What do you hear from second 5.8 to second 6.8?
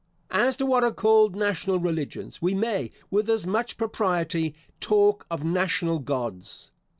Gods.